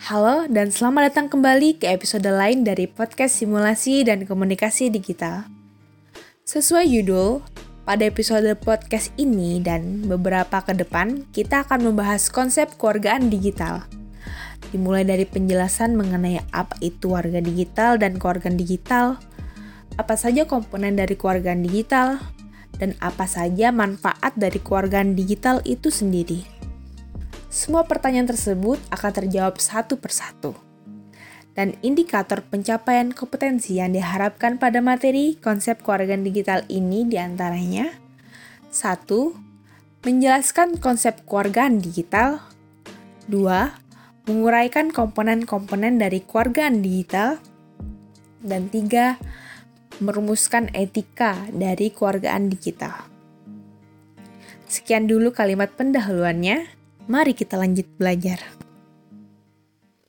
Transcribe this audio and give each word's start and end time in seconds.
Halo 0.00 0.48
dan 0.48 0.72
selamat 0.72 1.12
datang 1.12 1.28
kembali 1.28 1.76
ke 1.76 1.92
episode 1.92 2.24
lain 2.24 2.64
dari 2.64 2.88
podcast 2.88 3.36
simulasi 3.36 4.00
dan 4.00 4.24
komunikasi 4.24 4.88
digital. 4.88 5.44
Sesuai 6.48 6.88
judul, 6.88 7.44
pada 7.84 8.08
episode 8.08 8.48
podcast 8.64 9.12
ini 9.20 9.60
dan 9.60 10.08
beberapa 10.08 10.64
ke 10.64 10.72
depan, 10.72 11.28
kita 11.36 11.68
akan 11.68 11.92
membahas 11.92 12.32
konsep 12.32 12.80
keluargaan 12.80 13.28
digital. 13.28 13.84
Dimulai 14.72 15.04
dari 15.04 15.28
penjelasan 15.28 15.92
mengenai 15.92 16.48
apa 16.48 16.80
itu 16.80 17.12
warga 17.12 17.44
digital 17.44 18.00
dan 18.00 18.16
keluargaan 18.16 18.56
digital, 18.56 19.20
apa 20.00 20.16
saja 20.16 20.48
komponen 20.48 20.96
dari 20.96 21.12
keluargaan 21.12 21.60
digital, 21.60 22.16
dan 22.80 22.96
apa 23.04 23.28
saja 23.28 23.68
manfaat 23.68 24.32
dari 24.32 24.64
keluargaan 24.64 25.12
digital 25.12 25.60
itu 25.68 25.92
sendiri. 25.92 26.59
Semua 27.50 27.82
pertanyaan 27.82 28.30
tersebut 28.30 28.78
akan 28.94 29.10
terjawab 29.10 29.58
satu 29.58 29.98
persatu. 29.98 30.54
Dan 31.50 31.74
indikator 31.82 32.46
pencapaian 32.46 33.10
kompetensi 33.10 33.82
yang 33.82 33.90
diharapkan 33.90 34.56
pada 34.62 34.78
materi 34.78 35.34
konsep 35.34 35.82
keluargaan 35.82 36.22
digital 36.22 36.62
ini 36.70 37.02
di 37.02 37.18
antaranya 37.18 37.90
1. 38.70 39.02
Menjelaskan 40.06 40.78
konsep 40.78 41.26
keluargaan 41.26 41.82
digital 41.82 42.38
2. 43.26 44.30
Menguraikan 44.30 44.94
komponen-komponen 44.94 45.98
dari 45.98 46.22
keluargaan 46.22 46.86
digital 46.86 47.42
dan 48.46 48.70
3. 48.70 49.18
Merumuskan 49.98 50.70
etika 50.70 51.34
dari 51.50 51.90
keluargaan 51.90 52.46
digital. 52.46 52.94
Sekian 54.70 55.10
dulu 55.10 55.34
kalimat 55.34 55.74
pendahuluannya. 55.74 56.79
Mari 57.10 57.34
kita 57.34 57.58
lanjut 57.58 57.90
belajar. 57.98 58.38